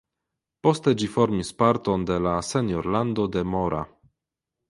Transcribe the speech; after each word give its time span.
Poste 0.67 0.93
ĝi 1.01 1.09
formis 1.17 1.51
parton 1.59 2.07
de 2.11 2.17
la 2.29 2.33
senjorlando 2.49 3.29
de 3.37 3.47
Mora. 3.53 3.83